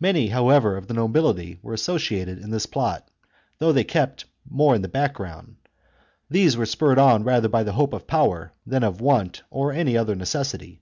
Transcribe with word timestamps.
Many, 0.00 0.30
moreover, 0.30 0.76
of 0.76 0.88
the 0.88 0.94
nobility 0.94 1.60
were 1.62 1.74
associated 1.74 2.38
in 2.40 2.50
this 2.50 2.66
plot, 2.66 3.08
though 3.58 3.70
they 3.70 3.84
kept 3.84 4.24
more 4.50 4.74
in 4.74 4.82
the 4.82 4.88
background. 4.88 5.58
These 6.28 6.56
were 6.56 6.66
spurred 6.66 6.98
on 6.98 7.22
rather 7.22 7.48
by 7.48 7.62
the 7.62 7.74
hope 7.74 7.92
of 7.92 8.08
power 8.08 8.52
than 8.66 8.80
by 8.82 8.88
want 8.88 9.42
or 9.48 9.70
any 9.72 9.96
other 9.96 10.16
necessity. 10.16 10.80